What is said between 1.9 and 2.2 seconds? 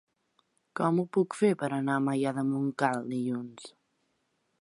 a